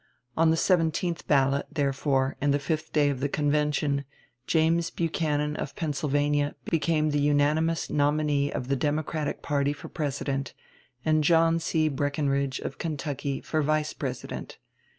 [0.35, 4.03] On the seventeenth ballot, therefore, and the fifth day of the convention,
[4.47, 10.55] James Buchanan, of Pennsylvania, became the unanimous nominee of the Democratic party for President,
[11.05, 11.87] and John C.
[11.87, 14.57] Breckinridge, of Kentucky, for Vice President.